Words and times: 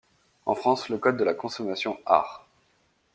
En 0.47 0.55
France 0.55 0.89
le 0.89 0.97
Code 0.97 1.17
de 1.17 1.23
la 1.23 1.35
Consommation 1.35 1.99
Art. 2.07 2.47